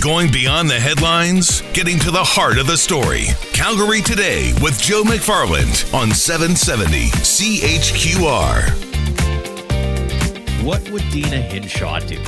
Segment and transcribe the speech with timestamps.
[0.00, 3.26] Going beyond the headlines, getting to the heart of the story.
[3.52, 8.70] Calgary Today with Joe McFarland on 770 CHQR.
[10.64, 12.18] What would Deena Hinshaw do?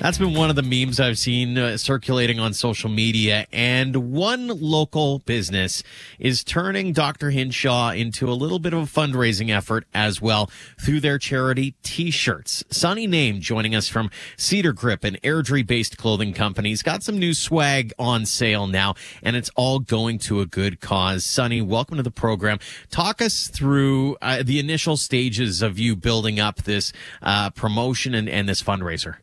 [0.00, 3.48] That's been one of the memes I've seen uh, circulating on social media.
[3.52, 5.82] And one local business
[6.20, 7.30] is turning Dr.
[7.30, 12.62] Hinshaw into a little bit of a fundraising effort as well through their charity t-shirts.
[12.70, 16.68] Sonny Naim joining us from Cedargrip, an Airdrie based clothing company.
[16.68, 20.80] He's got some new swag on sale now and it's all going to a good
[20.80, 21.24] cause.
[21.24, 22.60] Sunny, welcome to the program.
[22.92, 28.28] Talk us through uh, the initial stages of you building up this uh, promotion and,
[28.28, 29.16] and this fundraiser.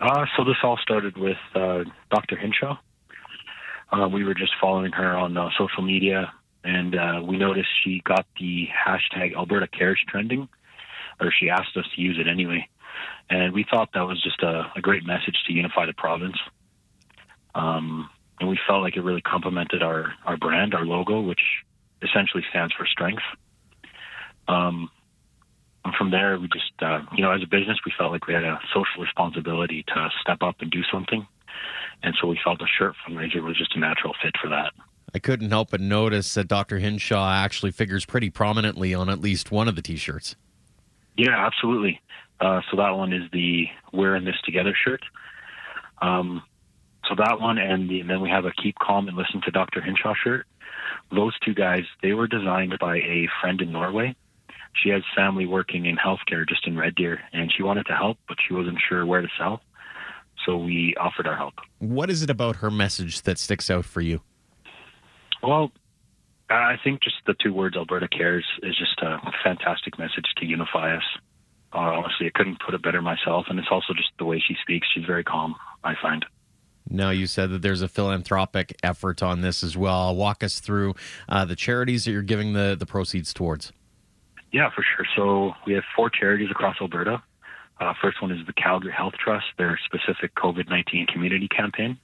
[0.00, 2.36] Uh, so this all started with uh, Dr.
[2.36, 2.78] Hinshaw.
[3.92, 6.32] Uh, we were just following her on uh, social media,
[6.64, 10.48] and uh, we noticed she got the hashtag Alberta Cares trending,
[11.20, 12.66] or she asked us to use it anyway.
[13.28, 16.36] And we thought that was just a, a great message to unify the province.
[17.54, 18.08] Um,
[18.38, 21.40] and we felt like it really complemented our, our brand, our logo, which
[22.02, 23.22] essentially stands for strength.
[24.48, 24.90] Um,
[25.96, 28.44] from there, we just, uh, you know, as a business, we felt like we had
[28.44, 31.26] a social responsibility to step up and do something.
[32.02, 34.72] And so we felt the shirt fundraiser was just a natural fit for that.
[35.14, 36.78] I couldn't help but notice that Dr.
[36.78, 40.36] Hinshaw actually figures pretty prominently on at least one of the t-shirts.
[41.16, 42.00] Yeah, absolutely.
[42.40, 45.02] Uh, so that one is the "We're in This Together" shirt.
[46.00, 46.42] Um,
[47.08, 49.50] so that one, and, the, and then we have a "Keep Calm and Listen to
[49.50, 49.82] Dr.
[49.82, 50.46] Hinshaw" shirt.
[51.10, 54.14] Those two guys, they were designed by a friend in Norway
[54.74, 58.18] she has family working in healthcare just in Red Deer, and she wanted to help,
[58.28, 59.60] but she wasn't sure where to sell.
[60.46, 61.54] So we offered our help.
[61.78, 64.22] What is it about her message that sticks out for you?
[65.42, 65.70] Well,
[66.48, 70.96] I think just the two words Alberta Cares is just a fantastic message to unify
[70.96, 71.02] us.
[71.72, 73.46] Uh, honestly, I couldn't put it better myself.
[73.48, 74.88] And it's also just the way she speaks.
[74.92, 75.54] She's very calm,
[75.84, 76.24] I find.
[76.88, 80.16] Now, you said that there's a philanthropic effort on this as well.
[80.16, 80.94] Walk us through
[81.28, 83.72] uh, the charities that you're giving the, the proceeds towards.
[84.52, 85.06] Yeah, for sure.
[85.16, 87.22] So we have four charities across Alberta.
[87.80, 91.98] Uh, first one is the Calgary Health Trust, their specific COVID 19 community campaign.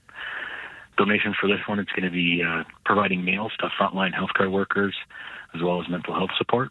[0.97, 4.95] Donations for this one, it's going to be uh, providing meals to frontline healthcare workers
[5.53, 6.69] as well as mental health support.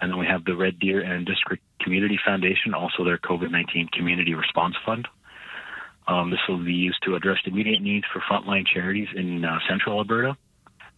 [0.00, 3.88] And then we have the Red Deer and District Community Foundation, also their COVID 19
[3.92, 5.06] Community Response Fund.
[6.08, 9.98] Um, this will be used to address immediate needs for frontline charities in uh, central
[9.98, 10.36] Alberta.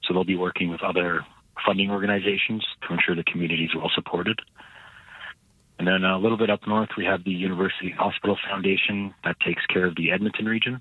[0.05, 1.25] So they'll be working with other
[1.67, 4.41] funding organizations to ensure the community is well supported.
[5.79, 9.65] And then a little bit up north, we have the University Hospital Foundation that takes
[9.67, 10.81] care of the Edmonton region.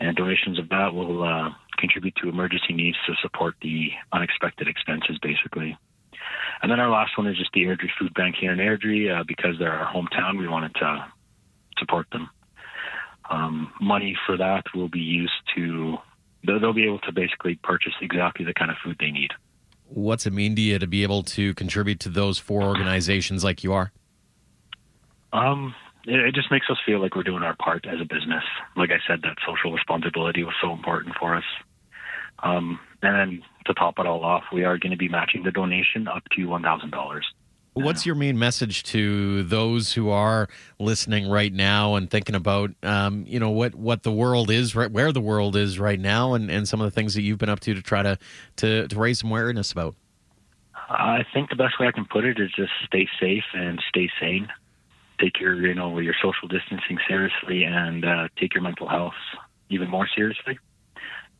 [0.00, 5.18] And donations of that will uh, contribute to emergency needs to support the unexpected expenses,
[5.22, 5.76] basically.
[6.62, 9.20] And then our last one is just the Airdrie Food Bank here in Airdrie.
[9.20, 11.06] Uh, because they're our hometown, we wanted to
[11.78, 12.28] support them.
[13.30, 15.98] Um, money for that will be used to,
[16.44, 19.30] they'll be able to basically purchase exactly the kind of food they need
[19.88, 23.64] what's it mean to you to be able to contribute to those four organizations like
[23.64, 23.92] you are?
[25.32, 25.74] Um,
[26.06, 28.44] it, it just makes us feel like we're doing our part as a business.
[28.76, 31.44] Like I said, that social responsibility was so important for us.
[32.42, 35.50] Um, and then to top it all off, we are going to be matching the
[35.50, 37.26] donation up to one thousand dollars.
[37.84, 43.24] What's your main message to those who are listening right now and thinking about, um,
[43.26, 46.50] you know, what, what the world is, right, where the world is right now, and,
[46.50, 48.18] and some of the things that you've been up to to try to,
[48.56, 49.94] to, to raise some awareness about?
[50.74, 54.08] I think the best way I can put it is just stay safe and stay
[54.20, 54.48] sane.
[55.20, 59.14] Take your, you know, your social distancing seriously, and uh, take your mental health
[59.68, 60.58] even more seriously,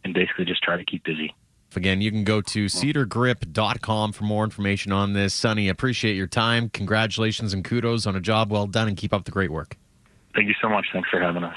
[0.04, 1.34] and basically just try to keep busy.
[1.76, 5.34] Again, you can go to cedargrip.com for more information on this.
[5.34, 6.70] Sonny, appreciate your time.
[6.70, 9.76] Congratulations and kudos on a job well done and keep up the great work.
[10.34, 10.86] Thank you so much.
[10.92, 11.56] Thanks for having us.